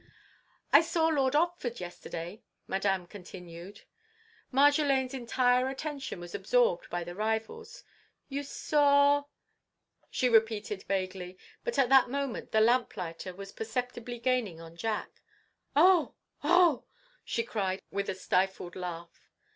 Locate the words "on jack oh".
14.59-16.15